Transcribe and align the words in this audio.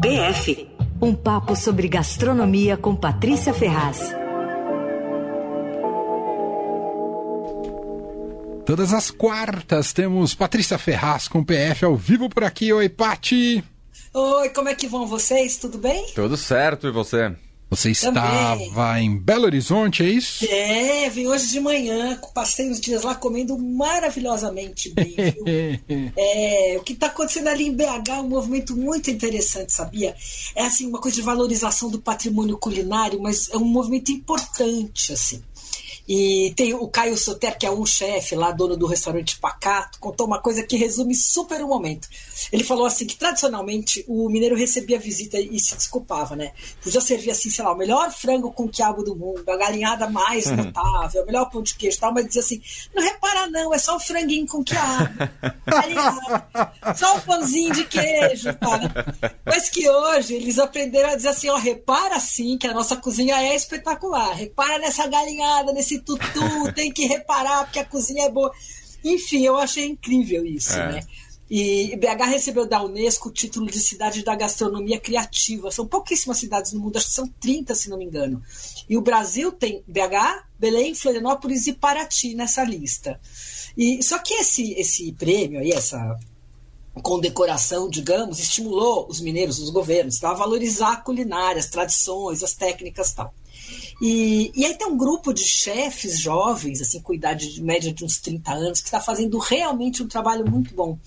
PF 0.00 0.74
um 1.00 1.14
papo 1.14 1.54
sobre 1.54 1.86
gastronomia 1.86 2.76
com 2.76 2.96
Patrícia 2.96 3.52
Ferraz. 3.52 4.00
Todas 8.64 8.94
as 8.94 9.10
quartas 9.10 9.92
temos 9.92 10.34
Patrícia 10.34 10.78
Ferraz 10.78 11.28
com 11.28 11.44
PF 11.44 11.84
ao 11.84 11.94
vivo 11.94 12.30
por 12.30 12.42
aqui. 12.42 12.72
Oi, 12.72 12.88
Pati! 12.88 13.62
Oi, 14.14 14.48
como 14.50 14.68
é 14.68 14.74
que 14.74 14.88
vão 14.88 15.06
vocês? 15.06 15.58
Tudo 15.58 15.76
bem? 15.76 16.06
Tudo 16.14 16.36
certo, 16.36 16.86
e 16.86 16.90
você? 16.90 17.34
Você 17.74 17.90
estava 17.90 18.58
Também. 18.58 19.06
em 19.06 19.16
Belo 19.18 19.44
Horizonte, 19.44 20.02
é 20.02 20.06
isso? 20.06 20.44
É, 20.48 21.08
vim 21.10 21.26
hoje 21.26 21.48
de 21.48 21.60
manhã, 21.60 22.18
passei 22.32 22.70
os 22.70 22.80
dias 22.80 23.02
lá 23.02 23.14
comendo 23.14 23.58
maravilhosamente 23.58 24.90
bem. 24.90 25.14
é, 26.16 26.76
o 26.78 26.82
que 26.82 26.92
está 26.92 27.06
acontecendo 27.06 27.48
ali 27.48 27.66
em 27.66 27.72
BH 27.74 28.08
é 28.08 28.12
um 28.14 28.28
movimento 28.28 28.76
muito 28.76 29.10
interessante, 29.10 29.72
sabia? 29.72 30.14
É 30.54 30.64
assim, 30.64 30.86
uma 30.86 31.00
coisa 31.00 31.16
de 31.16 31.22
valorização 31.22 31.90
do 31.90 32.00
patrimônio 32.00 32.56
culinário, 32.58 33.20
mas 33.20 33.48
é 33.50 33.56
um 33.56 33.64
movimento 33.64 34.12
importante, 34.12 35.12
assim. 35.12 35.42
E 36.06 36.52
tem 36.56 36.74
o 36.74 36.86
Caio 36.88 37.16
Soter, 37.16 37.56
que 37.56 37.64
é 37.64 37.70
um 37.70 37.86
chefe 37.86 38.34
lá, 38.34 38.50
dono 38.50 38.76
do 38.76 38.86
restaurante 38.86 39.38
Pacato, 39.38 39.98
contou 39.98 40.26
uma 40.26 40.40
coisa 40.40 40.62
que 40.62 40.76
resume 40.76 41.14
super 41.14 41.62
o 41.62 41.68
momento. 41.68 42.08
Ele 42.52 42.62
falou 42.62 42.84
assim 42.84 43.06
que 43.06 43.16
tradicionalmente 43.16 44.04
o 44.06 44.28
mineiro 44.28 44.54
recebia 44.54 44.98
visita 44.98 45.38
e 45.38 45.58
se 45.58 45.74
desculpava, 45.74 46.36
né? 46.36 46.52
Podia 46.82 47.00
servir 47.00 47.30
assim, 47.30 47.48
sei 47.48 47.64
lá, 47.64 47.72
o 47.72 47.76
melhor 47.76 48.10
frango 48.10 48.52
com 48.52 48.68
quiabo 48.68 49.02
do 49.02 49.16
mundo, 49.16 49.48
a 49.48 49.56
galinhada 49.56 50.08
mais 50.08 50.46
uhum. 50.46 50.56
notável, 50.56 51.22
o 51.22 51.26
melhor 51.26 51.50
pão 51.50 51.62
de 51.62 51.74
queijo 51.74 51.96
e 51.96 52.00
tal, 52.00 52.12
mas 52.12 52.26
dizia 52.26 52.42
assim: 52.42 52.60
não 52.94 53.02
repara 53.02 53.46
não, 53.48 53.72
é 53.72 53.78
só 53.78 53.96
o 53.96 54.00
franguinho 54.00 54.46
com 54.46 54.62
quiabo, 54.62 55.14
só 56.96 57.16
o 57.16 57.20
pãozinho 57.22 57.72
de 57.72 57.84
queijo, 57.84 58.52
tá? 58.54 58.80
Mas 59.44 59.70
que 59.70 59.88
hoje 59.88 60.34
eles 60.34 60.58
aprenderam 60.58 61.10
a 61.10 61.16
dizer 61.16 61.28
assim: 61.28 61.48
ó, 61.48 61.56
repara 61.56 62.20
sim 62.20 62.58
que 62.58 62.66
a 62.66 62.74
nossa 62.74 62.96
cozinha 62.96 63.36
é 63.42 63.54
espetacular, 63.54 64.34
repara 64.34 64.78
nessa 64.78 65.06
galinhada, 65.06 65.72
nesse 65.72 65.93
esse 65.94 66.00
tutu, 66.00 66.72
tem 66.74 66.92
que 66.92 67.06
reparar 67.06 67.64
porque 67.64 67.78
a 67.78 67.84
cozinha 67.84 68.26
é 68.26 68.30
boa. 68.30 68.52
Enfim, 69.04 69.44
eu 69.44 69.56
achei 69.56 69.86
incrível 69.86 70.44
isso, 70.44 70.74
é. 70.74 70.92
né? 70.92 71.00
E 71.50 71.94
BH 71.96 72.30
recebeu 72.30 72.66
da 72.66 72.82
Unesco 72.82 73.28
o 73.28 73.32
título 73.32 73.66
de 73.66 73.78
cidade 73.78 74.24
da 74.24 74.34
gastronomia 74.34 74.98
criativa. 74.98 75.70
São 75.70 75.86
pouquíssimas 75.86 76.38
cidades 76.38 76.72
no 76.72 76.80
mundo, 76.80 76.96
acho 76.96 77.06
que 77.06 77.12
são 77.12 77.28
30, 77.28 77.74
se 77.74 77.90
não 77.90 77.98
me 77.98 78.04
engano. 78.04 78.42
E 78.88 78.96
o 78.96 79.02
Brasil 79.02 79.52
tem 79.52 79.84
BH, 79.86 80.46
Belém, 80.58 80.94
Florianópolis 80.94 81.66
e 81.66 81.74
Paraty 81.74 82.34
nessa 82.34 82.64
lista. 82.64 83.20
E 83.76 84.02
só 84.02 84.18
que 84.18 84.34
esse 84.34 84.72
esse 84.72 85.12
prêmio 85.12 85.60
aí, 85.60 85.70
essa 85.70 86.18
condecoração, 87.02 87.90
digamos, 87.90 88.38
estimulou 88.38 89.06
os 89.08 89.20
mineiros, 89.20 89.58
os 89.58 89.68
governos, 89.68 90.18
tá? 90.18 90.30
a 90.30 90.34
valorizar 90.34 90.92
a 90.92 90.96
culinária, 90.96 91.60
as 91.60 91.68
tradições, 91.68 92.42
as 92.42 92.54
técnicas 92.54 93.12
tal. 93.12 93.34
E, 94.06 94.52
e 94.54 94.66
aí 94.66 94.74
tem 94.74 94.86
um 94.86 94.98
grupo 94.98 95.32
de 95.32 95.46
chefes 95.46 96.20
jovens, 96.20 96.82
assim, 96.82 97.00
com 97.00 97.14
idade 97.14 97.54
de 97.54 97.62
média 97.62 97.90
de 97.90 98.04
uns 98.04 98.18
30 98.18 98.52
anos, 98.52 98.80
que 98.80 98.88
está 98.88 99.00
fazendo 99.00 99.38
realmente 99.38 100.02
um 100.02 100.06
trabalho 100.06 100.44
muito 100.46 100.74
bom. 100.74 100.98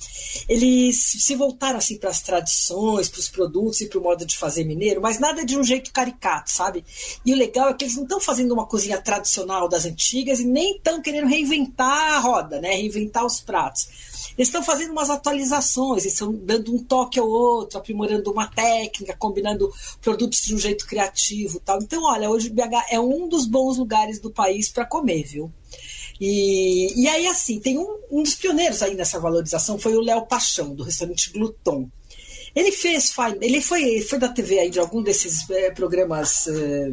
Eles 0.49 0.97
se 1.19 1.35
voltaram 1.35 1.77
assim 1.77 1.95
para 1.99 2.09
as 2.09 2.23
tradições, 2.23 3.07
para 3.07 3.19
os 3.19 3.29
produtos 3.29 3.81
e 3.81 3.85
para 3.87 3.99
o 3.99 4.01
modo 4.01 4.25
de 4.25 4.35
fazer 4.35 4.63
mineiro, 4.63 4.99
mas 4.99 5.19
nada 5.19 5.45
de 5.45 5.55
um 5.55 5.63
jeito 5.63 5.93
caricato, 5.93 6.49
sabe? 6.49 6.83
E 7.23 7.31
o 7.31 7.37
legal 7.37 7.69
é 7.69 7.75
que 7.75 7.85
eles 7.85 7.95
não 7.95 8.01
estão 8.01 8.19
fazendo 8.19 8.51
uma 8.51 8.65
cozinha 8.65 8.99
tradicional 8.99 9.69
das 9.69 9.85
antigas 9.85 10.39
e 10.39 10.45
nem 10.45 10.77
estão 10.77 10.99
querendo 10.99 11.27
reinventar 11.27 12.15
a 12.15 12.19
roda, 12.19 12.59
né? 12.59 12.71
Reinventar 12.71 13.23
os 13.23 13.39
pratos 13.39 13.89
eles 14.37 14.49
estão 14.49 14.63
fazendo 14.63 14.91
umas 14.91 15.09
atualizações, 15.09 16.03
eles 16.03 16.13
estão 16.13 16.31
dando 16.31 16.73
um 16.73 16.83
toque 16.83 17.19
ao 17.19 17.27
outro, 17.27 17.79
aprimorando 17.79 18.31
uma 18.31 18.45
técnica, 18.47 19.15
combinando 19.17 19.73
produtos 19.99 20.41
de 20.43 20.53
um 20.53 20.59
jeito 20.59 20.85
criativo 20.85 21.59
tal. 21.59 21.79
Então, 21.81 22.03
olha, 22.03 22.29
hoje 22.29 22.49
BH 22.49 22.86
é 22.89 22.99
um 22.99 23.27
dos 23.27 23.45
bons 23.45 23.77
lugares 23.77 24.19
do 24.19 24.31
país 24.31 24.69
para 24.69 24.85
comer, 24.85 25.23
viu? 25.23 25.51
E, 26.19 27.01
e 27.01 27.07
aí, 27.07 27.27
assim, 27.27 27.59
tem 27.59 27.77
um, 27.77 27.99
um 28.11 28.23
dos 28.23 28.35
pioneiros 28.35 28.81
aí 28.81 28.95
nessa 28.95 29.19
valorização 29.19 29.77
foi 29.77 29.95
o 29.95 30.01
Léo 30.01 30.25
Paixão, 30.25 30.73
do 30.73 30.83
restaurante 30.83 31.31
Gluton. 31.31 31.89
Ele 32.55 32.71
fez, 32.71 33.13
ele 33.39 33.61
foi, 33.61 34.01
foi 34.01 34.17
da 34.17 34.29
TV 34.29 34.59
aí 34.59 34.69
de 34.69 34.79
algum 34.79 35.03
desses 35.03 35.47
é, 35.51 35.69
programas 35.69 36.47
é, 36.47 36.89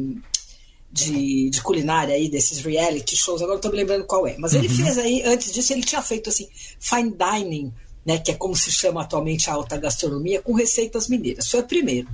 de, 0.91 1.49
de 1.49 1.61
culinária 1.61 2.13
aí, 2.13 2.29
desses 2.29 2.59
reality 2.59 3.15
shows, 3.15 3.41
agora 3.41 3.55
não 3.55 3.61
tô 3.61 3.69
me 3.69 3.77
lembrando 3.77 4.05
qual 4.05 4.27
é. 4.27 4.37
Mas 4.37 4.53
uhum. 4.53 4.59
ele 4.59 4.69
fez 4.69 4.97
aí, 4.97 5.23
antes 5.23 5.51
disso, 5.51 5.73
ele 5.73 5.81
tinha 5.81 6.01
feito 6.01 6.29
assim, 6.29 6.47
fine 6.79 7.11
dining, 7.11 7.73
né, 8.05 8.19
que 8.19 8.29
é 8.29 8.35
como 8.35 8.55
se 8.55 8.71
chama 8.71 9.01
atualmente 9.01 9.49
a 9.49 9.53
alta 9.53 9.75
gastronomia, 9.75 10.41
com 10.41 10.53
receitas 10.53 11.09
mineiras. 11.09 11.49
Foi 11.49 11.61
o 11.61 11.67
primeiro. 11.67 12.07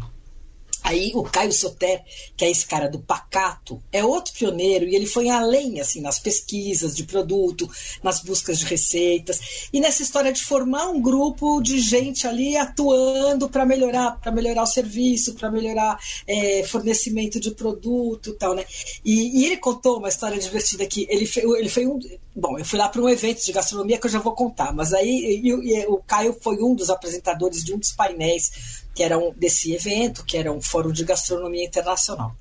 Aí 0.83 1.11
o 1.13 1.23
Caio 1.23 1.51
Soter, 1.51 2.03
que 2.35 2.43
é 2.43 2.49
esse 2.49 2.65
cara 2.65 2.89
do 2.89 2.99
pacato, 2.99 3.81
é 3.91 4.03
outro 4.03 4.33
pioneiro 4.33 4.85
e 4.85 4.95
ele 4.95 5.05
foi 5.05 5.29
além 5.29 5.79
assim 5.79 6.01
nas 6.01 6.19
pesquisas 6.19 6.95
de 6.95 7.03
produto, 7.03 7.69
nas 8.03 8.21
buscas 8.21 8.59
de 8.59 8.65
receitas 8.65 9.67
e 9.71 9.79
nessa 9.79 10.01
história 10.01 10.31
de 10.31 10.43
formar 10.43 10.87
um 10.89 11.01
grupo 11.01 11.61
de 11.61 11.79
gente 11.79 12.27
ali 12.27 12.57
atuando 12.57 13.49
para 13.49 13.65
melhorar, 13.65 14.19
para 14.19 14.31
melhorar 14.31 14.63
o 14.63 14.67
serviço, 14.67 15.35
para 15.35 15.51
melhorar 15.51 15.99
é, 16.27 16.63
fornecimento 16.63 17.39
de 17.39 17.51
produto, 17.51 18.33
tal, 18.33 18.55
né? 18.55 18.65
E, 19.05 19.41
e, 19.41 19.45
ele 19.45 19.57
contou 19.57 19.97
uma 19.97 20.09
história 20.09 20.39
divertida 20.39 20.85
que 20.85 21.05
ele 21.09 21.25
foi, 21.25 21.43
ele 21.59 21.69
foi 21.69 21.85
um, 21.85 21.99
bom, 22.35 22.57
eu 22.57 22.65
fui 22.65 22.79
lá 22.79 22.89
para 22.89 23.01
um 23.01 23.09
evento 23.09 23.43
de 23.45 23.51
gastronomia 23.51 23.97
que 23.97 24.07
eu 24.07 24.11
já 24.11 24.19
vou 24.19 24.33
contar, 24.33 24.73
mas 24.73 24.93
aí 24.93 25.41
e, 25.43 25.49
e, 25.49 25.85
o 25.87 25.97
Caio 25.97 26.35
foi 26.41 26.61
um 26.61 26.73
dos 26.73 26.89
apresentadores 26.89 27.63
de 27.63 27.73
um 27.73 27.77
dos 27.77 27.91
painéis 27.91 28.81
que 28.93 29.03
era 29.03 29.17
um, 29.17 29.33
desse 29.33 29.73
evento, 29.73 30.23
que 30.25 30.37
era 30.37 30.51
um 30.51 30.61
fórum 30.61 30.91
de 30.91 31.03
gastronomia 31.03 31.65
internacional. 31.65 32.35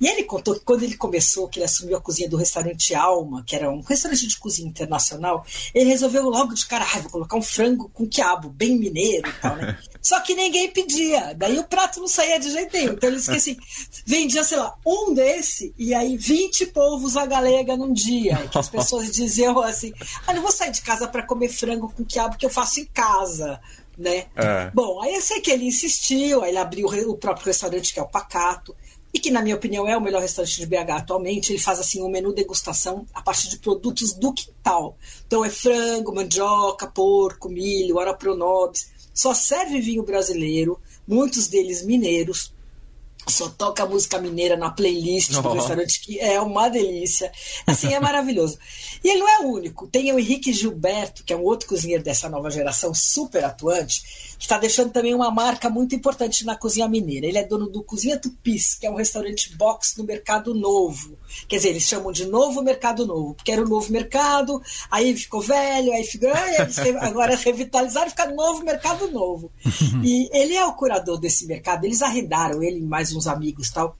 E 0.00 0.06
ele 0.06 0.24
contou 0.24 0.54
que 0.54 0.60
quando 0.60 0.82
ele 0.82 0.96
começou, 0.96 1.48
que 1.48 1.58
ele 1.58 1.66
assumiu 1.66 1.96
a 1.96 2.00
cozinha 2.00 2.28
do 2.28 2.36
restaurante 2.36 2.94
Alma, 2.94 3.44
que 3.46 3.54
era 3.54 3.70
um 3.70 3.80
restaurante 3.80 4.26
de 4.26 4.36
cozinha 4.36 4.68
internacional, 4.68 5.46
ele 5.74 5.90
resolveu 5.90 6.28
logo 6.28 6.54
de 6.54 6.66
cara, 6.66 6.84
ah, 6.84 6.98
vou 7.00 7.10
colocar 7.10 7.36
um 7.36 7.42
frango 7.42 7.88
com 7.90 8.06
quiabo, 8.06 8.48
bem 8.48 8.76
mineiro 8.76 9.28
e 9.28 9.32
tal, 9.40 9.56
né? 9.56 9.78
Só 10.02 10.18
que 10.18 10.34
ninguém 10.34 10.68
pedia, 10.68 11.32
daí 11.34 11.58
o 11.58 11.64
prato 11.64 12.00
não 12.00 12.08
saía 12.08 12.40
de 12.40 12.50
jeito 12.50 12.72
nenhum. 12.72 12.94
Então 12.94 13.08
ele 13.08 13.18
disse 13.18 13.30
que 13.30 13.36
assim, 13.36 13.56
vendia, 14.04 14.42
sei 14.42 14.58
lá, 14.58 14.74
um 14.84 15.14
desse 15.14 15.72
e 15.78 15.94
aí 15.94 16.16
20 16.16 16.66
povos 16.66 17.16
a 17.16 17.24
galega 17.24 17.76
num 17.76 17.92
dia. 17.92 18.36
Que 18.50 18.58
as 18.58 18.68
pessoas 18.70 19.12
diziam 19.12 19.60
assim, 19.60 19.92
ah, 20.26 20.34
não 20.34 20.42
vou 20.42 20.50
sair 20.50 20.72
de 20.72 20.82
casa 20.82 21.06
para 21.06 21.22
comer 21.22 21.48
frango 21.48 21.92
com 21.92 22.04
quiabo 22.04 22.36
que 22.36 22.44
eu 22.44 22.50
faço 22.50 22.80
em 22.80 22.84
casa 22.86 23.60
né? 23.96 24.26
É. 24.36 24.70
Bom, 24.74 25.00
aí 25.02 25.14
eu 25.14 25.20
sei 25.20 25.40
que 25.40 25.50
ele 25.50 25.66
insistiu, 25.66 26.42
aí 26.42 26.50
ele 26.50 26.58
abriu 26.58 26.86
o 26.86 27.16
próprio 27.16 27.46
restaurante 27.46 27.92
que 27.92 28.00
é 28.00 28.02
o 28.02 28.08
Pacato, 28.08 28.74
e 29.14 29.18
que, 29.18 29.30
na 29.30 29.42
minha 29.42 29.56
opinião, 29.56 29.86
é 29.86 29.96
o 29.96 30.00
melhor 30.00 30.22
restaurante 30.22 30.58
de 30.58 30.66
BH 30.66 30.90
atualmente. 30.90 31.52
Ele 31.52 31.58
faz 31.58 31.78
assim 31.78 32.02
um 32.02 32.08
menu 32.08 32.32
degustação 32.32 33.06
a 33.12 33.20
partir 33.20 33.50
de 33.50 33.58
produtos 33.58 34.14
do 34.14 34.32
quintal. 34.32 34.96
Então 35.26 35.44
é 35.44 35.50
frango, 35.50 36.14
mandioca, 36.14 36.86
porco, 36.86 37.48
milho, 37.48 37.98
arapronobis. 37.98 38.90
Só 39.12 39.34
serve 39.34 39.80
vinho 39.80 40.02
brasileiro, 40.02 40.80
muitos 41.06 41.46
deles 41.46 41.84
mineiros 41.84 42.54
só 43.28 43.48
toca 43.48 43.86
música 43.86 44.18
mineira 44.18 44.56
na 44.56 44.70
playlist 44.70 45.32
oh. 45.36 45.42
do 45.42 45.52
restaurante, 45.52 46.00
que 46.00 46.18
é 46.18 46.40
uma 46.40 46.68
delícia. 46.68 47.30
Assim, 47.66 47.92
é 47.92 48.00
maravilhoso. 48.00 48.58
E 49.02 49.08
ele 49.08 49.20
não 49.20 49.28
é 49.28 49.38
o 49.40 49.52
único. 49.52 49.86
Tem 49.86 50.12
o 50.12 50.18
Henrique 50.18 50.52
Gilberto, 50.52 51.24
que 51.24 51.32
é 51.32 51.36
um 51.36 51.42
outro 51.42 51.68
cozinheiro 51.68 52.02
dessa 52.02 52.28
nova 52.28 52.50
geração, 52.50 52.94
super 52.94 53.44
atuante, 53.44 54.02
que 54.38 54.44
está 54.44 54.58
deixando 54.58 54.90
também 54.90 55.14
uma 55.14 55.30
marca 55.30 55.70
muito 55.70 55.94
importante 55.94 56.44
na 56.44 56.56
cozinha 56.56 56.88
mineira. 56.88 57.26
Ele 57.26 57.38
é 57.38 57.44
dono 57.44 57.68
do 57.68 57.82
Cozinha 57.82 58.18
Tupis, 58.18 58.74
que 58.74 58.86
é 58.86 58.90
um 58.90 58.96
restaurante 58.96 59.56
box 59.56 59.96
no 59.96 60.04
Mercado 60.04 60.54
Novo. 60.54 61.16
Quer 61.48 61.56
dizer, 61.56 61.68
eles 61.70 61.84
chamam 61.84 62.12
de 62.12 62.26
Novo 62.26 62.62
Mercado 62.62 63.06
Novo, 63.06 63.34
porque 63.34 63.52
era 63.52 63.62
o 63.62 63.68
Novo 63.68 63.90
Mercado, 63.92 64.60
aí 64.90 65.16
ficou 65.16 65.40
velho, 65.40 65.92
aí 65.92 66.04
ficou. 66.04 66.30
Agora 67.00 67.36
revitalizaram 67.36 68.06
e 68.06 68.10
fica 68.10 68.26
Novo 68.26 68.64
Mercado 68.64 69.10
Novo. 69.10 69.50
E 70.04 70.28
ele 70.32 70.54
é 70.54 70.64
o 70.64 70.72
curador 70.72 71.18
desse 71.18 71.46
mercado, 71.46 71.84
eles 71.84 72.02
arrendaram 72.02 72.62
ele 72.62 72.80
mais 72.80 73.11
uns 73.14 73.26
amigos 73.26 73.70
tal, 73.70 73.96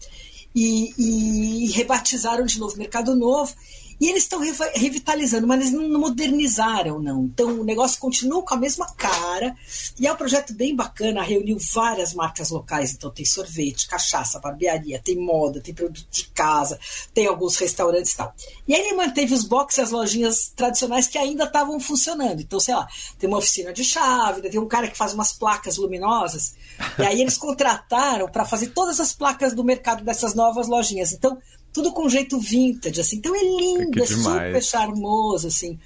e, 0.54 0.92
e 0.98 1.70
rebatizaram 1.72 2.44
de 2.44 2.58
novo 2.58 2.76
Mercado 2.76 3.14
Novo. 3.14 3.54
E 4.02 4.08
eles 4.08 4.24
estão 4.24 4.40
revitalizando, 4.74 5.46
mas 5.46 5.60
eles 5.60 5.72
não 5.72 6.00
modernizaram, 6.00 6.98
não. 6.98 7.22
Então 7.26 7.60
o 7.60 7.62
negócio 7.62 8.00
continua 8.00 8.42
com 8.42 8.52
a 8.52 8.56
mesma 8.56 8.92
cara. 8.94 9.54
E 9.96 10.08
é 10.08 10.12
um 10.12 10.16
projeto 10.16 10.52
bem 10.52 10.74
bacana, 10.74 11.22
reuniu 11.22 11.56
várias 11.72 12.12
marcas 12.12 12.50
locais. 12.50 12.92
Então 12.92 13.12
tem 13.12 13.24
sorvete, 13.24 13.86
cachaça, 13.86 14.40
barbearia, 14.40 15.00
tem 15.00 15.14
moda, 15.14 15.60
tem 15.60 15.72
produto 15.72 16.04
de 16.10 16.24
casa, 16.30 16.80
tem 17.14 17.28
alguns 17.28 17.56
restaurantes 17.56 18.10
e 18.10 18.16
tal. 18.16 18.34
E 18.66 18.74
aí 18.74 18.80
ele 18.80 18.96
manteve 18.96 19.34
os 19.34 19.44
boxes 19.44 19.78
e 19.78 19.82
as 19.82 19.90
lojinhas 19.92 20.52
tradicionais 20.56 21.06
que 21.06 21.16
ainda 21.16 21.44
estavam 21.44 21.78
funcionando. 21.78 22.40
Então, 22.40 22.58
sei 22.58 22.74
lá, 22.74 22.88
tem 23.20 23.28
uma 23.28 23.38
oficina 23.38 23.72
de 23.72 23.84
chave, 23.84 24.42
tem 24.50 24.58
um 24.58 24.66
cara 24.66 24.88
que 24.88 24.98
faz 24.98 25.14
umas 25.14 25.32
placas 25.32 25.76
luminosas. 25.76 26.56
E 26.98 27.04
aí 27.04 27.20
eles 27.20 27.38
contrataram 27.38 28.28
para 28.28 28.44
fazer 28.44 28.70
todas 28.70 28.98
as 28.98 29.12
placas 29.12 29.54
do 29.54 29.62
mercado 29.62 30.02
dessas 30.02 30.34
novas 30.34 30.66
lojinhas. 30.66 31.12
Então, 31.12 31.38
tudo 31.72 31.92
com 31.92 32.08
jeito 32.08 32.38
vintage, 32.38 33.00
assim. 33.00 33.16
Então 33.16 33.34
é 33.34 33.42
lindo, 33.42 34.02
é 34.02 34.06
super 34.06 34.62
charmoso, 34.62 35.48
assim. 35.48 35.78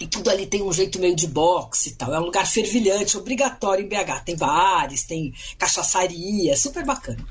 E 0.00 0.06
tudo 0.06 0.28
ali 0.28 0.46
tem 0.46 0.62
um 0.62 0.72
jeito 0.72 0.98
meio 0.98 1.14
de 1.14 1.26
boxe 1.26 1.90
e 1.90 1.92
tal. 1.92 2.12
É 2.12 2.20
um 2.20 2.24
lugar 2.24 2.46
fervilhante, 2.46 3.16
obrigatório 3.16 3.84
em 3.84 3.88
BH. 3.88 4.24
Tem 4.24 4.36
bares, 4.36 5.04
tem 5.04 5.32
cachaçaria, 5.56 6.56
super 6.56 6.84
bacana. 6.84 7.24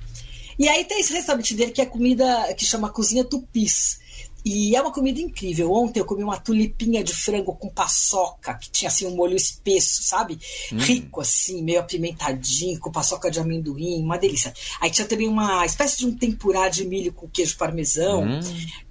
E 0.58 0.68
aí 0.70 0.86
tem 0.86 1.00
esse 1.00 1.12
restaurante 1.14 1.54
dele 1.56 1.72
que 1.72 1.82
é 1.82 1.86
comida 1.86 2.54
que 2.58 2.66
chama 2.66 2.90
Cozinha 2.90 3.24
Tupis. 3.24 4.00
E 4.46 4.76
é 4.76 4.82
uma 4.82 4.92
comida 4.92 5.22
incrível. 5.22 5.72
Ontem 5.72 6.00
eu 6.00 6.06
comi 6.06 6.24
uma 6.24 6.38
tulipinha 6.38 7.04
de 7.04 7.14
frango 7.14 7.56
com 7.56 7.70
paçoca, 7.70 8.54
que 8.56 8.70
tinha 8.70 8.90
assim 8.90 9.08
um 9.08 9.16
molho 9.16 9.36
espesso, 9.36 10.04
sabe? 10.04 10.38
Hum. 10.72 10.78
Rico, 10.78 11.22
assim, 11.22 11.62
meio 11.62 11.80
apimentadinho, 11.80 12.80
com 12.80 12.92
paçoca 12.92 13.32
de 13.32 13.40
amendoim, 13.40 14.02
uma 14.02 14.18
delícia. 14.18 14.54
Aí 14.82 14.92
tinha 14.92 15.08
também 15.08 15.28
uma 15.28 15.66
espécie 15.66 15.98
de 15.98 16.06
um 16.06 16.16
tempurá 16.16 16.68
de 16.68 16.86
milho 16.86 17.14
com 17.14 17.28
queijo 17.28 17.58
parmesão. 17.58 18.24
Hum. 18.24 18.40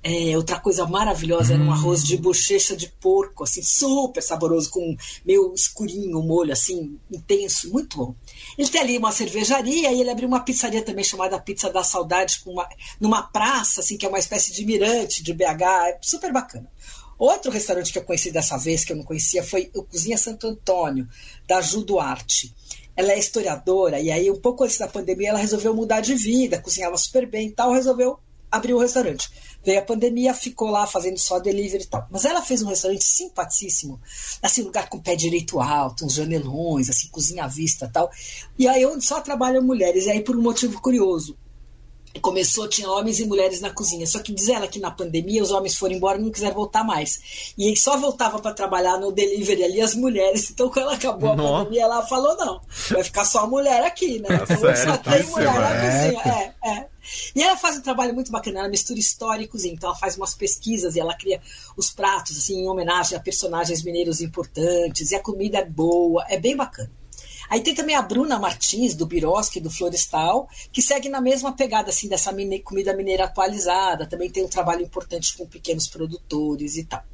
É, 0.03 0.37
outra 0.37 0.59
coisa 0.59 0.87
maravilhosa 0.87 1.53
hum. 1.53 1.57
era 1.57 1.65
um 1.65 1.69
hum. 1.69 1.73
arroz 1.73 2.03
de 2.03 2.17
bochecha 2.17 2.77
de 2.77 2.89
porco, 2.89 3.45
assim, 3.45 3.63
super 3.63 4.23
saboroso, 4.23 4.71
com 4.71 4.97
meio 5.25 5.53
escurinho 5.55 6.19
o 6.19 6.23
molho, 6.23 6.53
assim, 6.53 6.99
intenso, 7.11 7.71
muito 7.71 7.99
bom. 7.99 8.15
Ele 8.57 8.69
tem 8.69 8.81
ali 8.81 8.99
uma 8.99 9.13
cervejaria 9.13 9.93
e 9.93 10.01
ele 10.01 10.11
abriu 10.11 10.29
uma 10.29 10.41
pizzaria 10.41 10.83
também 10.83 11.05
chamada 11.05 11.39
Pizza 11.39 11.71
da 11.71 11.85
Saudade, 11.85 12.41
com 12.41 12.53
uma, 12.53 12.69
numa 13.01 13.23
praça, 13.23 13.81
assim, 13.81 13.97
que 13.97 14.07
é 14.07 14.09
uma 14.09 14.19
espécie 14.19 14.53
de 14.53 14.65
mirante 14.65 15.23
de 15.23 15.33
BH, 15.43 15.63
é 15.89 15.99
super 16.01 16.33
bacana. 16.33 16.71
Outro 17.19 17.51
restaurante 17.51 17.93
que 17.93 17.99
eu 17.99 18.05
conheci 18.05 18.33
dessa 18.33 18.57
vez, 18.57 18.85
que 18.85 18.93
eu 18.93 18.97
não 18.97 19.05
conhecia, 19.05 19.43
foi 19.45 19.71
o 19.75 19.83
Cozinha 19.85 20.19
Santo 20.19 20.47
Antônio, 20.47 21.09
da 21.47 21.61
Ju 21.61 21.85
Duarte. 21.85 22.55
Ela 22.97 23.13
é 23.13 23.19
historiadora, 23.19 24.01
e 24.01 24.11
aí, 24.11 24.31
um 24.31 24.41
pouco 24.41 24.65
antes 24.65 24.79
da 24.79 24.89
pandemia, 24.89 25.31
ela 25.31 25.39
resolveu 25.39 25.75
mudar 25.75 26.01
de 26.01 26.15
vida, 26.15 26.61
cozinhava 26.61 26.97
super 26.97 27.27
bem 27.27 27.49
e 27.49 27.53
tal, 27.53 27.73
resolveu 27.73 28.19
abrir 28.51 28.75
o 28.75 28.77
um 28.77 28.81
restaurante. 28.81 29.31
Veio 29.65 29.79
a 29.79 29.83
pandemia, 29.83 30.35
ficou 30.35 30.69
lá 30.69 30.87
fazendo 30.87 31.17
só 31.17 31.39
delivery 31.39 31.85
e 31.85 31.87
tal. 31.87 32.07
Mas 32.11 32.27
ela 32.27 32.43
fez 32.43 32.61
um 32.61 32.69
restaurante 32.69 33.05
simpaticíssimo, 33.05 33.99
assim, 34.43 34.63
lugar 34.63 34.91
com 34.91 35.01
pé 35.01 35.17
direito 35.17 35.59
alto, 35.59 36.05
uns 36.05 36.15
janelões, 36.15 36.91
assim, 36.91 37.09
cozinha 37.09 37.45
à 37.45 37.49
vista 37.49 37.89
tal. 37.89 38.11
E 38.59 38.69
aí 38.69 38.85
onde 38.85 39.05
só 39.05 39.21
trabalham 39.23 39.63
mulheres. 39.63 40.05
E 40.05 40.11
aí, 40.11 40.21
por 40.23 40.37
um 40.37 40.43
motivo 40.43 40.83
curioso, 40.83 41.39
começou, 42.21 42.69
tinha 42.69 42.91
homens 42.91 43.21
e 43.21 43.27
mulheres 43.27 43.61
na 43.61 43.71
cozinha. 43.71 44.07
Só 44.07 44.19
que 44.19 44.33
diz 44.33 44.49
ela 44.49 44.69
que 44.69 44.79
na 44.79 44.91
pandemia 44.91 45.43
os 45.43 45.51
homens 45.51 45.77
foram 45.77 45.95
embora 45.95 46.19
e 46.19 46.23
não 46.23 46.31
quiseram 46.31 46.55
voltar 46.55 46.85
mais. 46.85 47.55
E 47.57 47.75
só 47.77 47.97
voltava 47.97 48.39
para 48.39 48.53
trabalhar 48.53 48.99
no 48.99 49.13
delivery 49.13 49.65
ali 49.65 49.81
as 49.81 49.95
mulheres. 49.95 50.51
Então, 50.51 50.69
quando 50.69 50.91
acabou 50.91 51.33
a 51.33 51.37
Nossa. 51.37 51.65
pandemia, 51.65 51.83
ela 51.83 52.07
falou: 52.07 52.37
não, 52.37 52.61
vai 52.91 53.05
ficar 53.05 53.25
só 53.25 53.47
mulher 53.47 53.85
aqui, 53.85 54.19
né? 54.21 54.29
Tá 54.29 54.55
então, 54.55 54.77
só 54.77 54.97
tem 54.97 55.23
mulher 55.25 55.55
na 55.55 55.81
cozinha. 55.81 56.55
É, 56.63 56.71
é. 56.71 56.87
E 57.35 57.43
ela 57.43 57.57
faz 57.57 57.77
um 57.77 57.83
trabalho 57.83 58.15
muito 58.15 58.31
bacana, 58.31 58.61
ela 58.61 58.69
mistura 58.69 59.01
história 59.01 59.43
e 59.43 59.49
cozinha. 59.49 59.75
Então 59.75 59.91
ela 59.91 59.99
faz 59.99 60.17
umas 60.17 60.35
pesquisas 60.35 60.95
e 60.95 61.01
ela 61.01 61.15
cria 61.15 61.41
os 61.77 61.91
pratos 61.91 62.37
assim 62.37 62.61
em 62.61 62.69
homenagem 62.69 63.17
a 63.17 63.21
personagens 63.21 63.83
mineiros 63.83 64.21
importantes. 64.21 65.11
E 65.11 65.17
a 65.17 65.21
comida 65.21 65.59
é 65.59 65.65
boa, 65.65 66.25
é 66.29 66.39
bem 66.39 66.57
bacana. 66.57 66.91
Aí 67.53 67.61
tem 67.61 67.75
também 67.75 67.95
a 67.95 68.01
Bruna 68.01 68.39
Martins, 68.39 68.95
do 68.95 69.05
Birosque, 69.05 69.61
do 69.61 69.71
Florestal, 69.71 70.49
que 70.73 70.81
segue 70.81 71.11
na 71.11 71.21
mesma 71.21 71.53
pegada 71.53 71.91
assim 71.91 72.09
dessa 72.09 72.33
mine 72.33 72.61
comida 72.61 72.97
mineira 72.97 73.25
atualizada. 73.25 74.07
Também 74.07 74.31
tem 74.31 74.43
um 74.43 74.49
trabalho 74.49 74.81
importante 74.81 75.37
com 75.37 75.47
pequenos 75.47 75.87
produtores 75.87 76.79
e 76.79 76.85
tal. 76.85 77.05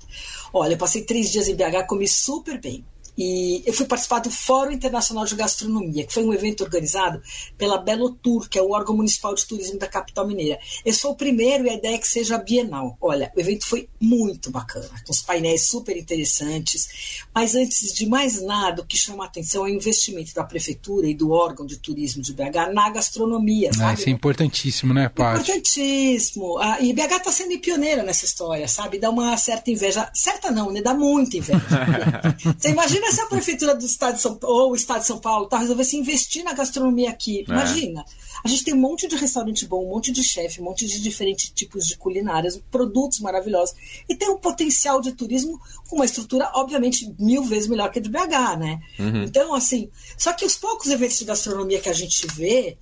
Olha, 0.53 0.75
eu 0.75 0.79
passei 0.79 1.03
três 1.03 1.33
dias 1.33 1.49
em 1.49 1.57
BH, 1.57 1.89
comi 1.89 2.07
super 2.07 2.61
bem. 2.61 2.87
E 3.19 3.65
eu 3.67 3.73
fui 3.73 3.85
participar 3.85 4.21
do 4.21 4.31
Fórum 4.31 4.71
Internacional 4.71 5.25
de 5.25 5.35
Gastronomia, 5.35 6.07
que 6.07 6.15
foi 6.15 6.25
um 6.25 6.33
evento 6.33 6.63
organizado 6.63 7.21
pela 7.59 7.77
Belo 7.77 8.11
Tour, 8.15 8.49
que 8.49 8.57
é 8.57 8.63
o 8.63 8.71
órgão 8.71 8.95
municipal 8.95 9.35
de 9.35 9.45
turismo 9.45 9.77
da 9.77 9.89
capital 9.89 10.25
mineira. 10.25 10.61
Esse 10.85 11.01
foi 11.01 11.11
o 11.11 11.17
primeiro 11.17 11.67
e 11.67 11.71
a 11.71 11.75
ideia 11.75 11.97
é 11.97 11.99
que 11.99 12.07
seja 12.07 12.39
bienal. 12.39 12.97
Olha, 13.01 13.33
o 13.37 13.41
evento 13.41 13.67
foi 13.67 13.89
muito 14.01 14.53
bacana, 14.53 14.89
com 15.05 15.13
os 15.13 15.21
painéis 15.21 15.67
super 15.67 15.97
interessantes. 15.97 17.25
Mas 17.35 17.57
antes 17.57 17.93
de 17.93 18.07
mais 18.07 18.41
nada, 18.41 18.83
o 18.83 18.87
que 18.87 18.97
chama 18.97 19.25
a 19.25 19.27
atenção 19.27 19.67
é 19.67 19.71
o 19.71 19.75
investimento 19.75 20.33
da 20.33 20.45
prefeitura 20.45 21.09
e 21.09 21.15
do 21.15 21.33
órgão 21.33 21.67
de 21.67 21.77
turismo 21.77 22.23
de 22.23 22.33
BH 22.33 22.73
na 22.73 22.89
gastronomia. 22.89 23.73
Ah, 23.81 23.95
isso 23.95 24.09
é 24.09 24.13
importantíssimo, 24.13 24.95
né, 24.95 25.09
Paty? 25.09 25.41
Importantíssimo. 25.41 26.59
Ah, 26.59 26.79
e 26.81 26.93
BH 26.93 27.17
está 27.17 27.33
sendo 27.33 27.59
pioneira 27.59 28.05
nessa 28.05 28.25
história, 28.25 28.69
sabe? 28.69 29.01
Dá 29.01 29.11
uma 29.11 29.37
certa 29.37 29.73
inveja. 29.73 30.09
Certa 30.15 30.53
não, 30.53 30.71
né? 30.71 30.81
Dá 30.81 30.95
muita 30.95 31.37
inveja. 31.37 31.61
Você 32.57 32.69
imagina 32.69 33.08
Imagina 33.09 33.13
se 33.13 33.21
a 33.21 33.27
prefeitura 33.27 33.75
do 33.75 33.85
estado 33.85 34.15
de 34.15 34.21
São 34.21 34.37
Paulo, 34.37 34.57
ou 34.57 34.73
o 34.73 34.77
estado 34.77 35.01
de 35.01 35.07
São 35.07 35.19
Paulo, 35.19 35.47
tá, 35.47 35.59
resolvesse 35.59 35.97
investir 35.97 36.45
na 36.45 36.53
gastronomia 36.53 37.11
aqui. 37.11 37.41
É. 37.41 37.51
Imagina. 37.51 38.05
A 38.45 38.49
gente 38.49 38.65
tem 38.65 38.75
um 38.75 38.79
monte 38.79 39.09
de 39.09 39.17
restaurante 39.17 39.67
bom, 39.67 39.85
um 39.85 39.91
monte 39.91 40.13
de 40.13 40.23
chefe, 40.23 40.61
um 40.61 40.65
monte 40.65 40.87
de 40.87 41.01
diferentes 41.01 41.51
tipos 41.51 41.87
de 41.87 41.97
culinárias, 41.97 42.61
produtos 42.71 43.21
maravilhosos. 43.21 43.75
E 44.09 44.15
tem 44.15 44.29
um 44.29 44.39
potencial 44.39 45.01
de 45.01 45.13
turismo 45.13 45.61
com 45.89 45.97
uma 45.97 46.05
estrutura, 46.05 46.51
obviamente, 46.55 47.15
mil 47.19 47.43
vezes 47.43 47.69
melhor 47.69 47.91
que 47.91 47.99
a 47.99 48.03
de 48.03 48.09
BH, 48.09 48.59
né? 48.59 48.81
Uhum. 48.99 49.25
Então, 49.25 49.55
assim, 49.55 49.91
só 50.17 50.33
que 50.33 50.45
os 50.45 50.57
poucos 50.57 50.89
eventos 50.91 51.19
de 51.19 51.25
gastronomia 51.25 51.81
que 51.81 51.89
a 51.89 51.95
gente 51.95 52.27
vê, 52.29 52.77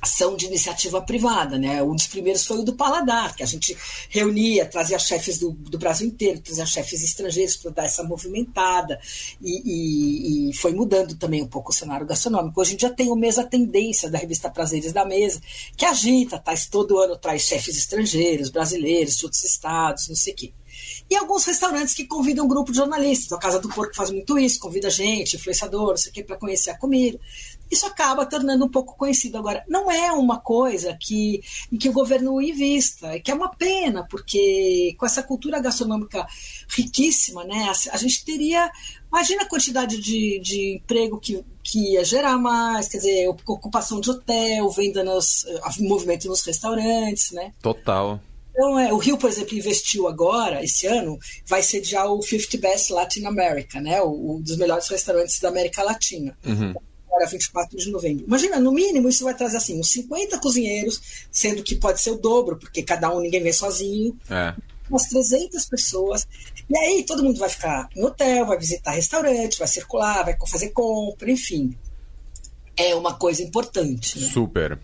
ação 0.00 0.36
de 0.36 0.46
iniciativa 0.46 1.00
privada, 1.00 1.58
né? 1.58 1.82
Um 1.82 1.94
dos 1.94 2.06
primeiros 2.06 2.44
foi 2.44 2.58
o 2.58 2.62
do 2.62 2.74
Paladar, 2.74 3.34
que 3.34 3.42
a 3.42 3.46
gente 3.46 3.76
reunia, 4.10 4.66
trazia 4.66 4.98
chefes 4.98 5.38
do, 5.38 5.52
do 5.52 5.78
Brasil 5.78 6.06
inteiro, 6.06 6.40
trazia 6.40 6.66
chefes 6.66 7.02
estrangeiros 7.02 7.56
para 7.56 7.70
dar 7.70 7.84
essa 7.84 8.02
movimentada 8.02 9.00
e, 9.40 9.62
e, 9.64 10.50
e, 10.50 10.54
foi 10.54 10.72
mudando 10.74 11.16
também 11.16 11.42
um 11.42 11.46
pouco 11.46 11.70
o 11.70 11.74
cenário 11.74 12.06
gastronômico. 12.06 12.60
Hoje 12.60 12.74
em 12.74 12.76
dia 12.76 12.90
tem 12.90 13.10
o 13.10 13.16
Mesa 13.16 13.44
Tendência 13.44 14.10
da 14.10 14.18
revista 14.18 14.50
Prazeres 14.50 14.92
da 14.92 15.04
Mesa, 15.04 15.40
que 15.76 15.86
agita, 15.86 16.38
traz 16.38 16.66
todo 16.66 16.98
ano 16.98 17.16
traz 17.16 17.42
chefes 17.42 17.76
estrangeiros, 17.76 18.50
brasileiros, 18.50 19.16
de 19.16 19.24
outros 19.24 19.42
estados, 19.44 20.08
não 20.08 20.16
sei 20.16 20.32
o 20.34 20.36
quê. 20.36 20.52
E 21.08 21.16
alguns 21.16 21.44
restaurantes 21.44 21.94
que 21.94 22.04
convidam 22.04 22.44
um 22.44 22.48
grupo 22.48 22.72
de 22.72 22.78
jornalistas. 22.78 23.32
A 23.32 23.38
Casa 23.38 23.60
do 23.60 23.68
Porco 23.68 23.94
faz 23.94 24.10
muito 24.10 24.38
isso, 24.38 24.58
convida 24.58 24.90
gente, 24.90 25.36
influenciador, 25.36 25.90
não 25.90 25.96
sei 25.96 26.10
o 26.10 26.14
quê, 26.14 26.24
para 26.24 26.36
conhecer 26.36 26.70
a 26.70 26.78
comida 26.78 27.18
isso 27.74 27.86
acaba 27.86 28.24
tornando 28.24 28.64
um 28.64 28.70
pouco 28.70 28.96
conhecido. 28.96 29.36
Agora, 29.36 29.62
não 29.68 29.90
é 29.90 30.10
uma 30.12 30.40
coisa 30.40 30.96
que, 30.98 31.42
em 31.70 31.76
que 31.76 31.88
o 31.88 31.92
governo 31.92 32.40
invista, 32.40 33.20
que 33.20 33.30
é 33.30 33.34
uma 33.34 33.50
pena, 33.50 34.06
porque 34.08 34.94
com 34.98 35.04
essa 35.04 35.22
cultura 35.22 35.60
gastronômica 35.60 36.26
riquíssima, 36.68 37.44
né, 37.44 37.68
a, 37.68 37.94
a 37.94 37.96
gente 37.98 38.24
teria. 38.24 38.70
Imagina 39.08 39.42
a 39.42 39.48
quantidade 39.48 40.00
de, 40.00 40.40
de 40.40 40.76
emprego 40.76 41.20
que, 41.20 41.44
que 41.62 41.92
ia 41.92 42.04
gerar 42.04 42.38
mais, 42.38 42.88
quer 42.88 42.98
dizer, 42.98 43.28
ocupação 43.28 44.00
de 44.00 44.10
hotel, 44.10 44.70
venda 44.70 45.04
nos. 45.04 45.44
movimento 45.80 46.26
nos 46.26 46.42
restaurantes, 46.42 47.30
né? 47.30 47.52
Total. 47.62 48.20
Então, 48.50 48.78
é, 48.78 48.92
o 48.92 48.98
Rio, 48.98 49.18
por 49.18 49.28
exemplo, 49.28 49.56
investiu 49.56 50.06
agora, 50.06 50.62
esse 50.62 50.86
ano, 50.86 51.18
vai 51.44 51.60
sediar 51.60 52.06
o 52.06 52.22
50 52.22 52.58
Best 52.58 52.92
Latin 52.92 53.24
America, 53.24 53.80
né? 53.80 54.00
Um 54.00 54.40
dos 54.40 54.56
melhores 54.56 54.88
restaurantes 54.88 55.40
da 55.40 55.48
América 55.48 55.82
Latina. 55.82 56.36
Uhum 56.44 56.72
agora 57.14 57.26
24 57.26 57.78
de 57.78 57.90
novembro. 57.90 58.24
Imagina, 58.26 58.58
no 58.58 58.72
mínimo, 58.72 59.08
isso 59.08 59.24
vai 59.24 59.34
trazer 59.34 59.56
assim, 59.56 59.78
uns 59.78 59.90
50 59.92 60.38
cozinheiros, 60.40 61.26
sendo 61.30 61.62
que 61.62 61.76
pode 61.76 62.00
ser 62.00 62.10
o 62.10 62.16
dobro, 62.16 62.56
porque 62.56 62.82
cada 62.82 63.14
um 63.14 63.20
ninguém 63.20 63.42
vem 63.42 63.52
sozinho. 63.52 64.18
É. 64.28 64.54
Umas 64.90 65.06
300 65.06 65.64
pessoas. 65.66 66.26
E 66.68 66.76
aí 66.76 67.04
todo 67.04 67.22
mundo 67.22 67.38
vai 67.38 67.48
ficar 67.48 67.88
em 67.96 68.04
hotel, 68.04 68.46
vai 68.46 68.58
visitar 68.58 68.90
restaurante, 68.90 69.58
vai 69.58 69.68
circular, 69.68 70.24
vai 70.24 70.36
fazer 70.46 70.70
compra, 70.70 71.30
enfim. 71.30 71.74
É 72.76 72.94
uma 72.94 73.14
coisa 73.14 73.42
importante. 73.42 74.18
Né? 74.18 74.28
Super. 74.28 74.78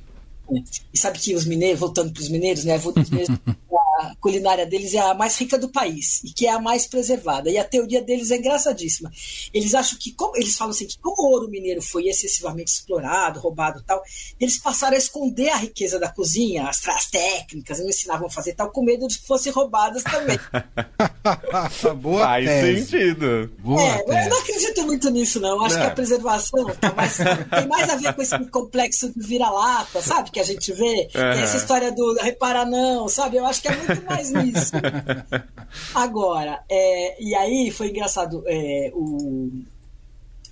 E 0.93 0.99
sabe 0.99 1.19
que 1.19 1.35
os 1.35 1.45
mineiros, 1.45 1.79
voltando 1.79 2.13
para 2.13 2.23
os 2.23 2.29
mineiros, 2.29 2.65
né? 2.65 2.77
Os 2.77 3.11
mineiros 3.11 3.37
a 4.01 4.17
culinária 4.17 4.67
deles 4.67 4.95
é 4.95 4.99
a 4.99 5.15
mais 5.15 5.37
rica 5.37 5.59
do 5.59 5.69
país 5.69 6.23
e 6.25 6.33
que 6.33 6.47
é 6.47 6.51
a 6.51 6.61
mais 6.61 6.87
preservada. 6.87 7.51
E 7.51 7.59
a 7.59 7.65
teoria 7.65 8.01
deles 8.01 8.31
é 8.31 8.37
engraçadíssima. 8.37 9.11
Eles 9.53 9.75
acham 9.75 9.99
que, 9.99 10.13
como, 10.13 10.37
eles 10.37 10.57
falam 10.57 10.71
assim, 10.71 10.87
que 10.87 10.99
como 10.99 11.23
o 11.23 11.33
ouro 11.33 11.49
mineiro 11.49 11.83
foi 11.83 12.09
excessivamente 12.09 12.73
explorado, 12.73 13.41
roubado 13.41 13.83
tal, 13.87 14.03
eles 14.39 14.59
passaram 14.59 14.95
a 14.95 14.99
esconder 14.99 15.51
a 15.51 15.57
riqueza 15.57 15.99
da 15.99 16.09
cozinha, 16.09 16.69
as, 16.69 16.87
as 16.89 17.07
técnicas, 17.07 17.79
não 17.79 17.89
ensinavam 17.89 18.27
a 18.27 18.31
fazer 18.31 18.55
tal, 18.55 18.71
com 18.71 18.83
medo 18.83 19.07
de 19.07 19.19
que 19.19 19.27
fossem 19.27 19.53
roubadas 19.53 20.03
também. 20.03 20.39
Boa 22.01 22.25
Faz 22.25 22.47
tese. 22.47 22.87
sentido. 22.87 23.51
Boa 23.59 23.83
é, 23.83 24.05
mas 24.07 24.25
eu 24.25 24.31
não 24.31 24.39
acredito 24.41 24.83
muito 24.87 25.11
nisso, 25.11 25.41
não. 25.41 25.63
Acho 25.65 25.77
é. 25.77 25.81
que 25.81 25.87
a 25.87 25.91
preservação 25.91 26.65
tá 26.81 26.93
mais, 26.93 27.17
tem 27.17 27.69
mais 27.69 27.91
a 27.91 27.97
ver 27.97 28.15
com 28.15 28.23
esse 28.23 28.39
complexo 28.47 29.13
de 29.15 29.27
vira-lata, 29.27 30.01
sabe? 30.01 30.31
Que 30.31 30.41
a 30.41 30.45
gente 30.45 30.73
vê. 30.73 31.09
É. 31.15 31.43
essa 31.43 31.57
história 31.57 31.93
do 31.93 32.15
repara 32.15 32.65
não, 32.65 33.09
sabe? 33.09 33.37
Eu 33.37 33.47
acho 33.47 33.61
que 33.61 33.69
é 33.69 33.77
muito 33.77 33.90
muito 33.95 34.07
mais 34.07 34.33
nisso. 34.33 34.73
Agora, 35.95 36.63
é, 36.69 37.23
e 37.23 37.35
aí 37.35 37.71
foi 37.71 37.91
engraçado, 37.91 38.43
é, 38.47 38.91
o, 38.95 39.51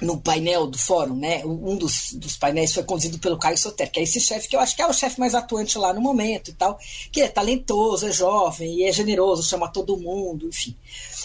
no 0.01 0.21
painel 0.21 0.67
do 0.67 0.79
fórum, 0.79 1.17
né? 1.17 1.45
Um 1.45 1.77
dos, 1.77 2.13
dos 2.13 2.37
painéis 2.37 2.73
foi 2.73 2.85
conduzido 2.85 3.19
pelo 3.19 3.39
Caio 3.39 3.59
Soter, 3.59 3.91
que 3.91 3.99
é 3.99 4.03
esse 4.03 4.21
chefe 4.21 4.49
que 4.49 4.57
eu 4.57 4.61
acho 4.61 4.77
que 4.77 4.83
é 4.83 4.87
o 4.87 4.93
chefe 4.93 5.19
mais 5.19 5.35
atuante 5.35 5.77
lá 5.79 5.93
no 5.93 6.01
momento 6.01 6.51
e 6.51 6.55
tal, 6.55 6.79
que 7.11 7.21
é 7.21 7.29
talentoso, 7.29 8.07
é 8.07 8.13
jovem 8.13 8.77
e 8.77 8.85
é 8.85 8.93
generoso, 8.93 9.43
chama 9.43 9.69
todo 9.69 9.97
mundo, 9.97 10.49
enfim. 10.49 10.77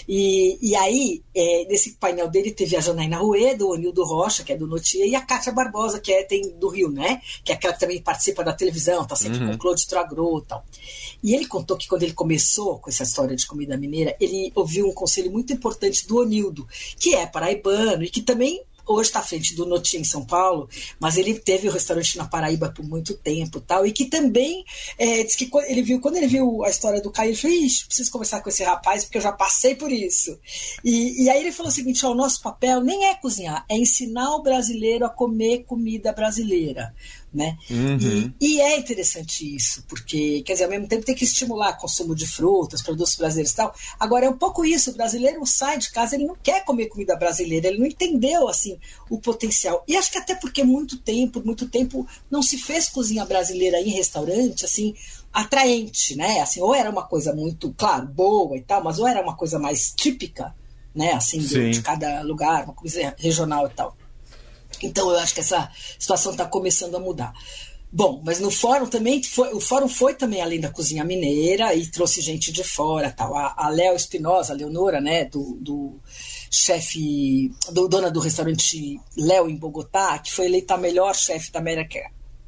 E, 0.07 0.57
e 0.61 0.75
aí, 0.75 1.21
é, 1.35 1.65
nesse 1.69 1.93
painel 1.93 2.29
dele 2.29 2.51
teve 2.51 2.75
a 2.75 2.81
Janaína 2.81 3.17
Rueda, 3.17 3.65
o 3.65 3.73
Anildo 3.73 4.03
Rocha, 4.03 4.43
que 4.43 4.51
é 4.51 4.57
do 4.57 4.67
Notia, 4.67 5.05
e 5.05 5.15
a 5.15 5.21
Kátia 5.21 5.51
Barbosa, 5.51 5.99
que 5.99 6.11
é 6.11 6.23
tem 6.23 6.49
do 6.57 6.67
Rio, 6.67 6.89
né? 6.89 7.21
Que 7.43 7.51
é 7.51 7.55
aquela 7.55 7.73
que 7.73 7.79
também 7.79 8.01
participa 8.01 8.43
da 8.43 8.53
televisão, 8.53 9.05
tá 9.05 9.15
sempre 9.15 9.39
uhum. 9.39 9.49
com 9.49 9.55
o 9.55 9.57
Claude 9.57 9.87
Tragro 9.87 10.39
e 10.43 10.47
tal. 10.47 10.65
E 11.23 11.33
ele 11.33 11.45
contou 11.45 11.77
que 11.77 11.87
quando 11.87 12.03
ele 12.03 12.13
começou 12.13 12.79
com 12.79 12.89
essa 12.89 13.03
história 13.03 13.35
de 13.35 13.47
comida 13.47 13.77
mineira, 13.77 14.15
ele 14.19 14.51
ouviu 14.55 14.87
um 14.87 14.93
conselho 14.93 15.31
muito 15.31 15.53
importante 15.53 16.05
do 16.07 16.17
Onildo, 16.17 16.67
que 16.99 17.15
é 17.15 17.25
paraibano 17.25 18.03
e 18.03 18.09
que 18.09 18.21
também 18.21 18.62
hoje 18.85 19.09
está 19.09 19.19
à 19.19 19.23
frente 19.23 19.55
do 19.55 19.65
Notim 19.65 19.97
em 19.97 20.03
São 20.03 20.25
Paulo, 20.25 20.69
mas 20.99 21.17
ele 21.17 21.33
teve 21.35 21.67
o 21.67 21.71
um 21.71 21.73
restaurante 21.73 22.17
na 22.17 22.25
Paraíba 22.25 22.69
por 22.69 22.85
muito 22.85 23.13
tempo 23.13 23.59
tal, 23.61 23.85
e 23.85 23.91
que 23.91 24.05
também 24.05 24.63
é, 24.97 25.23
diz 25.23 25.35
que 25.35 25.49
ele 25.67 25.81
viu, 25.81 25.99
quando 25.99 26.17
ele 26.17 26.27
viu 26.27 26.63
a 26.63 26.69
história 26.69 27.01
do 27.01 27.11
Caio, 27.11 27.29
ele 27.29 27.37
falou, 27.37 27.57
Ixi, 27.57 27.85
preciso 27.85 28.11
conversar 28.11 28.41
com 28.41 28.49
esse 28.49 28.63
rapaz, 28.63 29.03
porque 29.03 29.17
eu 29.17 29.21
já 29.21 29.31
passei 29.31 29.75
por 29.75 29.91
isso. 29.91 30.37
E, 30.83 31.23
e 31.23 31.29
aí 31.29 31.39
ele 31.39 31.51
falou 31.51 31.71
o 31.71 31.73
seguinte: 31.73 32.05
o 32.05 32.15
nosso 32.15 32.41
papel 32.41 32.81
nem 32.81 33.05
é 33.05 33.15
cozinhar, 33.15 33.65
é 33.69 33.75
ensinar 33.75 34.35
o 34.35 34.41
brasileiro 34.41 35.05
a 35.05 35.09
comer 35.09 35.63
comida 35.63 36.11
brasileira 36.11 36.93
né? 37.33 37.57
Uhum. 37.69 38.31
E, 38.39 38.55
e, 38.55 38.61
é 38.61 38.77
interessante 38.77 39.55
isso, 39.55 39.83
porque, 39.87 40.43
quer 40.43 40.53
dizer, 40.53 40.65
ao 40.65 40.69
mesmo 40.69 40.87
tempo 40.87 41.05
tem 41.05 41.15
que 41.15 41.23
estimular 41.23 41.71
o 41.71 41.77
consumo 41.77 42.13
de 42.13 42.27
frutas, 42.27 42.81
produtos 42.81 43.15
brasileiros 43.15 43.51
e 43.51 43.55
tal. 43.55 43.73
Agora, 43.99 44.25
é 44.25 44.29
um 44.29 44.37
pouco 44.37 44.63
isso, 44.63 44.91
o 44.91 44.93
brasileiro 44.93 45.43
sai 45.45 45.79
de 45.79 45.91
casa, 45.91 46.15
ele 46.15 46.25
não 46.25 46.35
quer 46.35 46.63
comer 46.63 46.87
comida 46.87 47.15
brasileira, 47.15 47.67
ele 47.67 47.79
não 47.79 47.87
entendeu, 47.87 48.47
assim, 48.47 48.77
o 49.09 49.19
potencial. 49.19 49.83
E 49.87 49.97
acho 49.97 50.11
que 50.11 50.17
até 50.17 50.35
porque 50.35 50.63
muito 50.63 50.97
tempo, 50.97 51.41
muito 51.43 51.67
tempo, 51.67 52.07
não 52.29 52.43
se 52.43 52.57
fez 52.57 52.87
cozinha 52.87 53.25
brasileira 53.25 53.79
em 53.81 53.89
restaurante, 53.89 54.65
assim, 54.65 54.93
atraente, 55.33 56.15
né? 56.15 56.41
Assim, 56.41 56.61
ou 56.61 56.75
era 56.75 56.89
uma 56.89 57.03
coisa 57.03 57.33
muito, 57.33 57.73
claro, 57.75 58.05
boa 58.05 58.55
e 58.55 58.61
tal, 58.61 58.83
mas 58.83 58.99
ou 58.99 59.07
era 59.07 59.21
uma 59.21 59.35
coisa 59.35 59.57
mais 59.57 59.91
típica, 59.91 60.53
né? 60.93 61.13
Assim, 61.13 61.39
de, 61.39 61.71
de 61.71 61.81
cada 61.81 62.21
lugar, 62.21 62.65
uma 62.65 62.73
coisa 62.73 63.15
regional 63.17 63.65
e 63.65 63.71
tal. 63.71 63.92
Então 64.83 65.09
eu 65.09 65.17
acho 65.19 65.33
que 65.33 65.39
essa 65.39 65.71
situação 65.97 66.31
está 66.31 66.45
começando 66.45 66.95
a 66.95 66.99
mudar. 66.99 67.33
Bom, 67.95 68.21
mas 68.25 68.39
no 68.39 68.49
fórum 68.49 68.87
também 68.87 69.21
foi, 69.21 69.53
o 69.53 69.59
fórum 69.59 69.87
foi 69.87 70.15
também 70.15 70.41
além 70.41 70.59
da 70.59 70.71
cozinha 70.71 71.03
mineira 71.03 71.75
e 71.75 71.85
trouxe 71.85 72.21
gente 72.21 72.51
de 72.51 72.63
fora, 72.63 73.11
tal. 73.11 73.35
A, 73.35 73.53
a 73.55 73.69
Léo 73.69 73.95
Espinosa, 73.95 74.51
a 74.51 74.55
Leonora, 74.55 74.99
né, 74.99 75.25
do, 75.25 75.59
do 75.61 75.99
chefe, 76.49 77.51
do, 77.71 77.87
dona 77.87 78.09
do 78.09 78.19
restaurante 78.19 78.99
Léo 79.15 79.47
em 79.47 79.55
Bogotá, 79.55 80.17
que 80.17 80.31
foi 80.31 80.47
eleita 80.47 80.73
a 80.73 80.77
melhor 80.77 81.15
chefe 81.15 81.51
da 81.51 81.59
América 81.59 81.99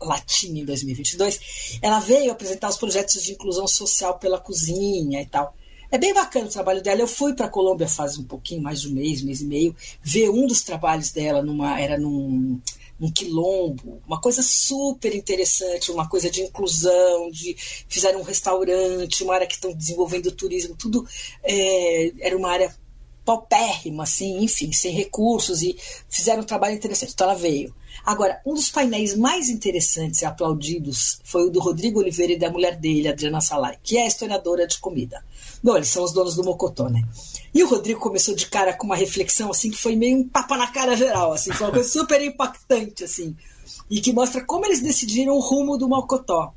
Latina 0.02 0.60
em 0.60 0.66
2022, 0.66 1.78
ela 1.82 2.00
veio 2.00 2.32
apresentar 2.32 2.70
os 2.70 2.78
projetos 2.78 3.24
de 3.24 3.34
inclusão 3.34 3.68
social 3.68 4.18
pela 4.18 4.40
cozinha 4.40 5.22
e 5.22 5.26
tal. 5.28 5.56
É 5.96 5.98
bem 5.98 6.14
bacana 6.14 6.48
o 6.48 6.50
trabalho 6.50 6.84
dela. 6.84 7.00
Eu 7.00 7.08
fui 7.08 7.34
para 7.34 7.46
a 7.46 7.50
Colômbia 7.50 7.88
faz 7.88 8.18
um 8.18 8.24
pouquinho, 8.26 8.62
mais 8.62 8.82
de 8.82 8.90
um 8.90 8.92
mês, 8.92 9.22
mês 9.22 9.40
e 9.40 9.46
meio, 9.46 9.74
ver 10.04 10.30
um 10.30 10.46
dos 10.46 10.62
trabalhos 10.62 11.10
dela 11.10 11.42
numa 11.42 11.80
era 11.80 11.98
num, 11.98 12.60
num 13.00 13.10
quilombo, 13.10 14.02
uma 14.06 14.20
coisa 14.20 14.44
super 14.44 15.16
interessante, 15.16 15.94
uma 15.94 16.06
coisa 16.10 16.30
de 16.30 16.42
inclusão, 16.42 17.32
de 17.32 17.56
fizeram 17.88 18.20
um 18.20 18.24
restaurante, 18.24 19.24
uma 19.24 19.36
área 19.36 19.48
que 19.48 19.54
estão 19.54 19.72
desenvolvendo 19.72 20.34
turismo, 20.34 20.76
tudo 20.76 21.08
é, 21.42 22.12
era 22.20 22.36
uma 22.36 22.52
área 22.52 22.76
paupérrima, 23.24 24.04
assim, 24.04 24.44
enfim, 24.44 24.74
sem 24.74 24.92
recursos 24.92 25.62
e 25.62 25.78
fizeram 26.10 26.42
um 26.42 26.46
trabalho 26.46 26.76
interessante. 26.76 27.14
Então 27.14 27.30
ela 27.30 27.40
veio. 27.40 27.74
Agora, 28.06 28.42
um 28.46 28.54
dos 28.54 28.70
painéis 28.70 29.16
mais 29.16 29.48
interessantes 29.48 30.22
e 30.22 30.26
aplaudidos 30.26 31.22
foi 31.24 31.48
o 31.48 31.50
do 31.50 31.62
Rodrigo 31.62 32.00
Oliveira 32.00 32.34
e 32.34 32.38
da 32.38 32.52
mulher 32.52 32.76
dele, 32.76 33.08
Adriana 33.08 33.40
Salai, 33.40 33.80
que 33.82 33.98
é 33.98 34.06
historiadora 34.06 34.68
de 34.68 34.78
comida. 34.78 35.24
Bom, 35.66 35.78
eles 35.78 35.90
são 35.90 36.04
os 36.04 36.14
donos 36.14 36.36
do 36.36 36.44
Mocotó, 36.44 36.90
né? 36.90 37.02
E 37.52 37.64
o 37.64 37.68
Rodrigo 37.68 38.00
começou 38.00 38.36
de 38.36 38.46
cara 38.46 38.72
com 38.72 38.86
uma 38.86 38.96
reflexão, 38.96 39.50
assim, 39.50 39.72
que 39.72 39.82
foi 39.82 39.96
meio 39.96 40.20
um 40.20 40.30
tapa 40.30 40.56
na 40.56 40.68
cara 40.68 40.96
geral, 40.96 41.34
assim, 41.34 41.52
foi 41.52 41.66
uma 41.66 41.74
coisa 41.74 41.90
super 41.90 42.22
impactante, 42.22 43.04
assim, 43.04 43.36
e 43.90 44.00
que 44.00 44.14
mostra 44.14 44.46
como 44.46 44.64
eles 44.64 44.80
decidiram 44.80 45.34
o 45.34 45.40
rumo 45.40 45.76
do 45.76 45.90
Mocotó. 45.90 46.54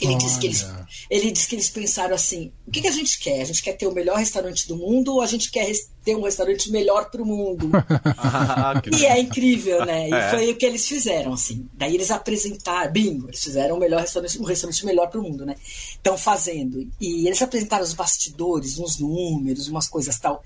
Ele 0.00 0.14
disse, 0.16 0.38
que 0.38 0.46
eles, 0.46 0.66
ele 1.10 1.30
disse 1.30 1.48
que 1.48 1.54
eles 1.54 1.68
pensaram 1.68 2.14
assim: 2.14 2.52
o 2.66 2.70
que, 2.70 2.80
que, 2.80 2.88
a 2.88 2.92
gente 2.92 3.18
quer? 3.18 3.42
A 3.42 3.44
gente 3.44 3.62
quer 3.62 3.74
ter 3.74 3.86
o 3.86 3.92
melhor 3.92 4.16
restaurante 4.16 4.66
do 4.66 4.76
mundo 4.76 5.14
ou 5.14 5.20
a 5.20 5.26
gente 5.26 5.50
quer 5.50 5.70
ter 6.02 6.16
um 6.16 6.22
restaurante 6.22 6.70
melhor 6.70 7.10
para 7.10 7.22
o 7.22 7.26
mundo? 7.26 7.70
ah, 8.16 8.80
e 8.98 9.04
é 9.04 9.20
incrível, 9.20 9.84
né? 9.84 10.08
E 10.08 10.14
é. 10.14 10.30
foi 10.30 10.50
o 10.50 10.56
que 10.56 10.64
eles 10.64 10.88
fizeram, 10.88 11.34
assim. 11.34 11.68
Daí 11.74 11.94
eles 11.94 12.10
apresentaram, 12.10 12.90
bingo, 12.90 13.28
eles 13.28 13.42
fizeram 13.42 13.76
o 13.76 13.78
melhor 13.78 14.00
restaurante, 14.00 14.40
um 14.40 14.44
restaurante 14.44 14.86
melhor 14.86 15.08
para 15.08 15.20
o 15.20 15.22
mundo, 15.22 15.44
né? 15.44 15.54
Estão 15.92 16.16
fazendo. 16.16 16.88
E 17.00 17.26
eles 17.26 17.42
apresentaram 17.42 17.84
os 17.84 17.92
bastidores, 17.92 18.78
uns 18.78 18.98
números, 18.98 19.68
umas 19.68 19.88
coisas 19.88 20.18
tal 20.18 20.42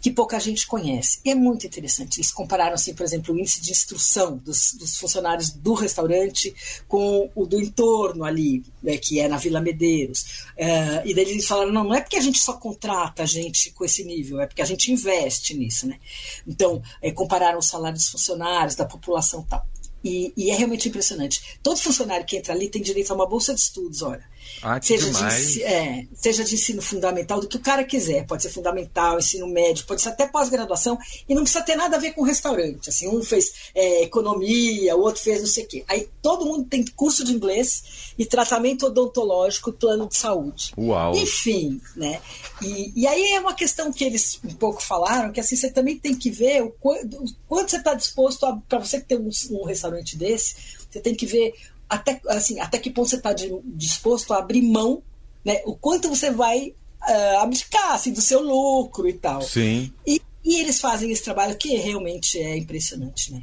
que 0.00 0.10
pouca 0.10 0.38
gente 0.38 0.66
conhece. 0.66 1.20
E 1.24 1.30
é 1.30 1.34
muito 1.34 1.66
interessante. 1.66 2.18
Eles 2.18 2.30
compararam, 2.30 2.74
assim, 2.74 2.94
por 2.94 3.04
exemplo, 3.04 3.34
o 3.34 3.38
índice 3.38 3.60
de 3.60 3.72
instrução 3.72 4.36
dos, 4.36 4.72
dos 4.74 4.96
funcionários 4.96 5.50
do 5.50 5.74
restaurante 5.74 6.54
com 6.86 7.30
o 7.34 7.46
do 7.46 7.60
entorno 7.60 8.24
ali, 8.24 8.62
né, 8.82 8.96
que 8.96 9.18
é 9.18 9.28
na 9.28 9.36
Vila 9.36 9.60
Medeiros. 9.60 10.44
Uh, 10.56 11.04
e 11.04 11.14
daí 11.14 11.24
eles 11.28 11.46
falaram, 11.46 11.72
não, 11.72 11.84
não 11.84 11.94
é 11.94 12.00
porque 12.00 12.16
a 12.16 12.20
gente 12.20 12.38
só 12.38 12.52
contrata 12.52 13.26
gente 13.26 13.72
com 13.72 13.84
esse 13.84 14.04
nível, 14.04 14.40
é 14.40 14.46
porque 14.46 14.62
a 14.62 14.66
gente 14.66 14.92
investe 14.92 15.54
nisso, 15.54 15.86
né? 15.86 15.98
Então, 16.46 16.82
é, 17.02 17.10
compararam 17.10 17.58
os 17.58 17.66
salários 17.66 18.02
dos 18.02 18.10
funcionários, 18.10 18.76
da 18.76 18.84
população 18.84 19.42
tal. 19.42 19.66
E, 20.02 20.32
e, 20.36 20.50
é 20.50 20.54
realmente 20.54 20.88
impressionante. 20.88 21.58
Todo 21.62 21.76
funcionário 21.76 22.24
que 22.24 22.36
entra 22.36 22.54
ali 22.54 22.68
tem 22.68 22.80
direito 22.80 23.10
a 23.10 23.16
uma 23.16 23.26
bolsa 23.26 23.52
de 23.52 23.60
estudos, 23.60 24.02
olha. 24.02 24.24
Ah, 24.62 24.80
seja, 24.80 25.10
de, 25.10 25.62
é, 25.62 26.06
seja 26.14 26.44
de 26.44 26.54
ensino 26.54 26.82
fundamental, 26.82 27.40
do 27.40 27.48
que 27.48 27.56
o 27.56 27.60
cara 27.60 27.84
quiser. 27.84 28.26
Pode 28.26 28.42
ser 28.42 28.50
fundamental, 28.50 29.18
ensino 29.18 29.46
médio, 29.46 29.84
pode 29.86 30.02
ser 30.02 30.10
até 30.10 30.26
pós-graduação, 30.26 30.98
e 31.28 31.34
não 31.34 31.42
precisa 31.42 31.64
ter 31.64 31.76
nada 31.76 31.96
a 31.96 32.00
ver 32.00 32.12
com 32.12 32.22
restaurante. 32.22 32.88
Assim, 32.88 33.08
um 33.08 33.22
fez 33.22 33.52
é, 33.74 34.02
economia, 34.02 34.96
o 34.96 35.00
outro 35.00 35.22
fez 35.22 35.40
não 35.40 35.46
sei 35.46 35.64
o 35.64 35.68
quê. 35.68 35.84
Aí 35.88 36.08
todo 36.22 36.46
mundo 36.46 36.64
tem 36.64 36.84
curso 36.96 37.24
de 37.24 37.32
inglês 37.32 38.12
e 38.18 38.26
tratamento 38.26 38.86
odontológico, 38.86 39.72
plano 39.72 40.08
de 40.08 40.16
saúde. 40.16 40.72
Uau! 40.76 41.14
Enfim, 41.16 41.80
né? 41.94 42.20
E, 42.62 42.92
e 43.02 43.06
aí 43.06 43.32
é 43.32 43.40
uma 43.40 43.54
questão 43.54 43.92
que 43.92 44.04
eles 44.04 44.40
um 44.44 44.54
pouco 44.54 44.82
falaram, 44.82 45.32
que 45.32 45.40
assim, 45.40 45.56
você 45.56 45.70
também 45.70 45.98
tem 45.98 46.14
que 46.14 46.30
ver 46.30 46.62
o 46.62 46.70
quanto, 46.70 47.22
o 47.22 47.26
quanto 47.46 47.70
você 47.70 47.76
está 47.76 47.94
disposto 47.94 48.62
para 48.68 48.78
você 48.78 49.00
ter 49.00 49.18
um, 49.18 49.30
um 49.50 49.64
restaurante 49.64 50.16
desse, 50.16 50.56
você 50.90 51.00
tem 51.00 51.14
que 51.14 51.26
ver 51.26 51.54
até, 51.88 52.20
assim, 52.28 52.60
até 52.60 52.78
que 52.78 52.90
ponto 52.90 53.08
você 53.08 53.16
está 53.16 53.34
disposto 53.64 54.32
a 54.34 54.38
abrir 54.38 54.62
mão, 54.62 55.02
né? 55.44 55.62
O 55.64 55.74
quanto 55.74 56.08
você 56.08 56.30
vai 56.30 56.74
uh, 57.02 57.38
abdicar 57.40 57.92
assim, 57.92 58.12
do 58.12 58.20
seu 58.20 58.42
lucro 58.42 59.08
e 59.08 59.14
tal. 59.14 59.40
Sim. 59.42 59.92
E, 60.06 60.20
e, 60.44 60.60
eles 60.60 60.80
fazem 60.80 61.10
esse 61.10 61.22
trabalho 61.22 61.56
que 61.56 61.74
realmente 61.76 62.38
é 62.38 62.56
impressionante, 62.56 63.32
né? 63.32 63.42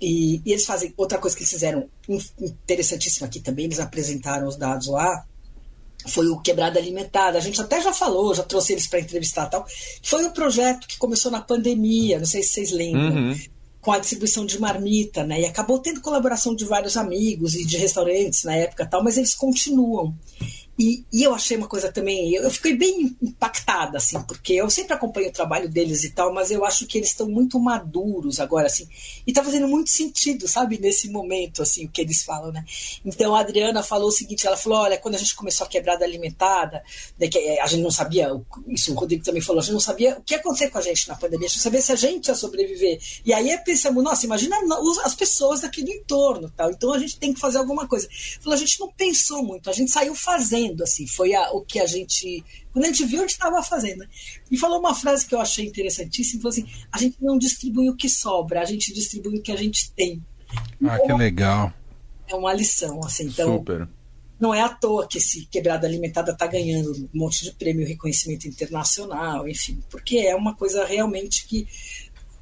E, 0.00 0.40
e 0.44 0.52
eles 0.52 0.64
fazem 0.64 0.94
outra 0.96 1.18
coisa 1.18 1.36
que 1.36 1.42
eles 1.42 1.50
fizeram 1.50 1.88
interessantíssima 2.38 3.26
aqui 3.26 3.40
também, 3.40 3.66
eles 3.66 3.80
apresentaram 3.80 4.46
os 4.46 4.56
dados 4.56 4.86
lá, 4.86 5.26
foi 6.08 6.28
o 6.28 6.40
Quebrada 6.40 6.78
Alimentada. 6.78 7.36
A 7.36 7.40
gente 7.40 7.60
até 7.60 7.80
já 7.82 7.92
falou, 7.92 8.34
já 8.34 8.42
trouxe 8.42 8.72
eles 8.72 8.86
para 8.86 9.00
entrevistar 9.00 9.46
tal. 9.46 9.66
Foi 10.02 10.24
um 10.24 10.30
projeto 10.30 10.86
que 10.86 10.96
começou 10.96 11.30
na 11.30 11.42
pandemia, 11.42 12.18
não 12.18 12.26
sei 12.26 12.42
se 12.42 12.50
vocês 12.50 12.70
lembram. 12.70 13.14
Uhum 13.14 13.59
com 13.80 13.92
a 13.92 13.98
distribuição 13.98 14.44
de 14.44 14.60
marmita, 14.60 15.24
né? 15.24 15.40
E 15.40 15.46
acabou 15.46 15.78
tendo 15.78 16.00
colaboração 16.00 16.54
de 16.54 16.64
vários 16.64 16.96
amigos 16.96 17.54
e 17.54 17.64
de 17.64 17.76
restaurantes 17.76 18.44
na 18.44 18.54
época 18.54 18.86
tal, 18.86 19.02
mas 19.02 19.16
eles 19.16 19.34
continuam. 19.34 20.14
E, 20.80 21.04
e, 21.12 21.22
eu 21.22 21.34
achei 21.34 21.58
uma 21.58 21.68
coisa 21.68 21.92
também, 21.92 22.34
eu, 22.34 22.42
eu, 22.42 22.50
fiquei 22.50 22.74
bem 22.74 23.14
impactada, 23.20 23.98
assim, 23.98 24.18
porque 24.22 24.54
eu 24.54 24.70
sempre 24.70 24.94
acompanho 24.94 25.28
o 25.28 25.32
trabalho 25.32 25.68
deles 25.68 26.04
e 26.04 26.10
tal, 26.10 26.32
mas 26.32 26.50
eu 26.50 26.64
acho 26.64 26.86
que 26.86 26.96
eles 26.96 27.10
estão 27.10 27.28
muito 27.28 27.60
maduros 27.60 28.40
agora, 28.40 28.66
assim, 28.66 28.88
e 29.26 29.30
tá 29.30 29.44
fazendo 29.44 29.68
muito 29.68 29.90
sentido, 29.90 30.48
sabe, 30.48 30.78
nesse 30.78 31.10
momento, 31.10 31.60
assim, 31.60 31.84
o 31.84 31.90
que 31.90 32.00
eles 32.00 32.22
falam, 32.22 32.50
né? 32.50 32.64
Então 33.04 33.36
a 33.36 33.40
Adriana 33.40 33.82
falou 33.82 34.08
o 34.08 34.10
seguinte: 34.10 34.46
ela 34.46 34.56
falou, 34.56 34.78
olha, 34.78 34.96
quando 34.96 35.16
a 35.16 35.18
gente 35.18 35.34
começou 35.34 35.66
a 35.66 35.68
quebrada 35.68 36.02
alimentada, 36.02 36.82
né, 37.18 37.28
eh, 37.34 37.60
a 37.60 37.66
gente 37.66 37.82
não 37.82 37.90
sabia, 37.90 38.30
isso 38.66 38.94
o 38.94 38.94
Rodrigo 38.94 39.22
também 39.22 39.42
falou, 39.42 39.60
a 39.60 39.62
gente 39.62 39.74
não 39.74 39.80
sabia 39.80 40.16
o 40.16 40.22
que 40.22 40.32
ia 40.32 40.40
acontecer 40.40 40.70
com 40.70 40.78
a 40.78 40.80
gente 40.80 41.06
na 41.06 41.14
pandemia, 41.14 41.44
a 41.44 41.48
gente 41.50 41.58
não 41.58 41.64
sabia 41.64 41.82
se 41.82 41.92
a 41.92 41.96
gente 41.96 42.28
ia 42.28 42.34
sobreviver. 42.34 42.98
E 43.22 43.34
aí 43.34 43.54
pensamos, 43.66 44.02
nossa, 44.02 44.24
imagina 44.24 44.56
as 45.04 45.14
pessoas 45.14 45.60
daqui 45.60 45.82
do 45.82 45.90
entorno, 45.90 46.50
tal, 46.56 46.70
então 46.70 46.90
a 46.94 46.98
gente 46.98 47.18
tem 47.18 47.34
que 47.34 47.40
fazer 47.40 47.58
alguma 47.58 47.86
coisa. 47.86 48.08
Falou, 48.40 48.54
a 48.54 48.58
gente 48.58 48.80
não 48.80 48.90
pensou 48.90 49.42
muito, 49.42 49.68
a 49.68 49.74
gente 49.74 49.90
saiu 49.90 50.14
fazendo 50.14 50.69
fazendo, 50.70 50.82
assim, 50.82 51.06
foi 51.06 51.34
a, 51.34 51.50
o 51.52 51.62
que 51.62 51.78
a 51.78 51.86
gente. 51.86 52.44
Quando 52.72 52.84
a 52.84 52.88
gente 52.88 53.04
viu, 53.04 53.18
a 53.18 53.22
gente 53.22 53.30
estava 53.30 53.62
fazendo. 53.62 54.04
E 54.50 54.56
falou 54.56 54.78
uma 54.78 54.94
frase 54.94 55.26
que 55.26 55.34
eu 55.34 55.40
achei 55.40 55.66
interessantíssima: 55.66 56.42
falou 56.42 56.52
assim, 56.52 56.66
a 56.92 56.98
gente 56.98 57.16
não 57.20 57.38
distribui 57.38 57.90
o 57.90 57.96
que 57.96 58.08
sobra, 58.08 58.60
a 58.60 58.64
gente 58.64 58.92
distribui 58.92 59.38
o 59.38 59.42
que 59.42 59.52
a 59.52 59.56
gente 59.56 59.92
tem. 59.92 60.22
Ah, 60.84 60.98
que 60.98 61.12
legal. 61.12 61.72
É 62.28 62.34
uma 62.34 62.52
lição, 62.52 63.00
assim. 63.04 63.26
Então, 63.26 63.58
Super. 63.58 63.88
Não 64.38 64.54
é 64.54 64.62
à 64.62 64.70
toa 64.70 65.06
que 65.06 65.18
esse 65.18 65.44
Quebrada 65.46 65.86
Alimentada 65.86 66.32
está 66.32 66.46
ganhando 66.46 66.92
um 66.92 67.08
monte 67.12 67.44
de 67.44 67.52
prêmio, 67.52 67.86
reconhecimento 67.86 68.48
internacional, 68.48 69.46
enfim, 69.46 69.82
porque 69.90 70.16
é 70.16 70.34
uma 70.34 70.54
coisa 70.54 70.86
realmente 70.86 71.46
que 71.46 71.68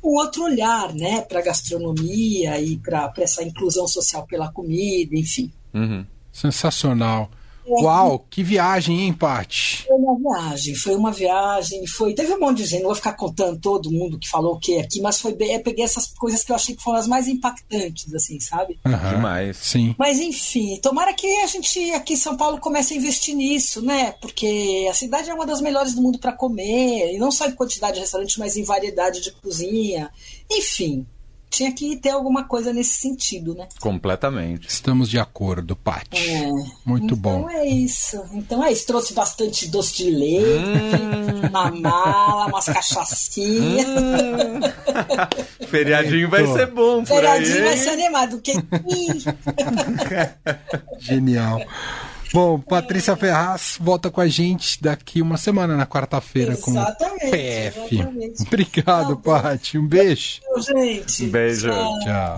um 0.00 0.10
outro 0.10 0.44
olhar 0.44 0.94
né, 0.94 1.22
para 1.22 1.40
a 1.40 1.42
gastronomia 1.42 2.60
e 2.60 2.76
para 2.76 3.12
essa 3.18 3.42
inclusão 3.42 3.88
social 3.88 4.24
pela 4.28 4.52
comida, 4.52 5.16
enfim. 5.16 5.52
Uhum. 5.74 6.06
Sensacional. 6.32 7.28
Uau, 7.68 8.26
que 8.30 8.42
viagem, 8.42 9.02
hein, 9.02 9.12
Paty? 9.12 9.84
Foi 9.86 9.96
uma 9.96 10.16
viagem, 10.18 10.74
foi 10.74 10.96
uma 10.96 11.12
viagem, 11.12 11.86
foi. 11.86 12.14
Teve 12.14 12.34
um 12.34 12.40
monte 12.40 12.58
de 12.58 12.64
gente, 12.64 12.80
não 12.80 12.88
vou 12.88 12.96
ficar 12.96 13.12
contando 13.12 13.60
todo 13.60 13.90
mundo 13.90 14.18
que 14.18 14.28
falou 14.28 14.54
o 14.54 14.58
que 14.58 14.78
aqui, 14.78 15.00
mas 15.00 15.20
foi 15.20 15.34
bem. 15.34 15.54
Eu 15.54 15.62
peguei 15.62 15.84
essas 15.84 16.06
coisas 16.06 16.42
que 16.42 16.52
eu 16.52 16.56
achei 16.56 16.74
que 16.74 16.82
foram 16.82 16.98
as 16.98 17.06
mais 17.06 17.28
impactantes, 17.28 18.12
assim, 18.14 18.40
sabe? 18.40 18.78
Uhum, 18.84 19.10
Demais. 19.10 19.56
Sim. 19.58 19.94
Mas 19.98 20.18
enfim, 20.18 20.78
tomara 20.80 21.12
que 21.12 21.26
a 21.38 21.46
gente 21.46 21.90
aqui 21.92 22.14
em 22.14 22.16
São 22.16 22.36
Paulo 22.36 22.58
comece 22.58 22.94
a 22.94 22.96
investir 22.96 23.34
nisso, 23.34 23.82
né? 23.82 24.12
Porque 24.20 24.86
a 24.90 24.94
cidade 24.94 25.30
é 25.30 25.34
uma 25.34 25.46
das 25.46 25.60
melhores 25.60 25.94
do 25.94 26.02
mundo 26.02 26.18
para 26.18 26.32
comer, 26.32 27.14
e 27.14 27.18
não 27.18 27.30
só 27.30 27.46
em 27.46 27.52
quantidade 27.52 27.94
de 27.94 28.00
restaurante, 28.00 28.38
mas 28.38 28.56
em 28.56 28.64
variedade 28.64 29.20
de 29.20 29.32
cozinha. 29.32 30.10
Enfim, 30.50 31.06
tinha 31.50 31.72
que 31.72 31.96
ter 31.96 32.10
alguma 32.10 32.44
coisa 32.44 32.72
nesse 32.72 32.94
sentido, 33.00 33.54
né? 33.54 33.68
Completamente. 33.80 34.68
Estamos 34.68 35.08
de 35.08 35.18
acordo, 35.18 35.74
Paty. 35.74 36.18
É. 36.18 36.50
Muito 36.84 37.14
então 37.14 37.16
bom. 37.16 37.38
Então 37.40 37.50
é 37.50 37.66
isso. 37.66 38.22
Então 38.32 38.64
é 38.64 38.72
isso. 38.72 38.86
Trouxe 38.86 39.14
bastante 39.14 39.68
doce 39.68 39.96
de 39.96 40.10
leite, 40.10 40.44
hum. 40.44 41.48
uma 41.48 41.70
mala, 41.70 42.46
umas 42.46 42.66
cachaçinhas. 42.66 43.86
Hum. 43.88 44.60
Feriadinho 45.68 46.28
vai 46.28 46.46
ser 46.46 46.66
bom 46.66 47.04
por 47.04 47.16
Feriadinho 47.16 47.64
vai 47.64 47.76
ser 47.76 47.90
animado. 47.90 48.40
Que... 48.40 48.52
Genial. 50.98 51.60
Bom, 52.32 52.60
Patrícia 52.60 53.16
Ferraz 53.16 53.76
volta 53.80 54.10
com 54.10 54.20
a 54.20 54.28
gente 54.28 54.82
daqui 54.82 55.22
uma 55.22 55.36
semana, 55.36 55.76
na 55.76 55.86
quarta-feira, 55.86 56.56
com 56.56 56.72
o 56.72 56.84
PF. 57.30 57.94
Exatamente. 57.94 58.42
Obrigado, 58.42 59.16
tá 59.16 59.42
Paty. 59.42 59.78
Um 59.78 59.86
beijo. 59.86 60.40
Gente. 60.58 61.24
Um 61.24 61.30
beijo. 61.30 61.70
Tchau. 61.70 61.98
Tchau. 62.00 62.36